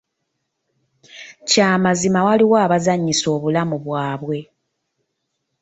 [1.49, 4.39] Kya mazima waliwo abazanyisa obulamu bwabwe.